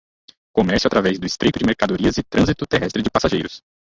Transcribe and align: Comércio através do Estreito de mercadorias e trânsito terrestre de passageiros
Comércio 0.51 0.87
através 0.87 1.19
do 1.19 1.27
Estreito 1.27 1.59
de 1.59 1.65
mercadorias 1.67 2.17
e 2.17 2.23
trânsito 2.23 2.65
terrestre 2.65 3.03
de 3.03 3.11
passageiros 3.11 3.61